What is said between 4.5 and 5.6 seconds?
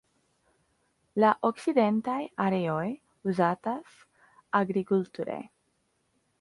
agrikulture.